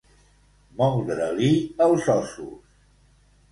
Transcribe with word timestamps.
Moldre-li 0.79 1.51
els 1.89 2.11
ossos. 2.17 2.75